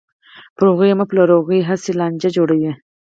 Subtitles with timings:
[0.55, 2.71] پر هغوی یې مه پلوره، هغوی هسې لانجې جوړوي.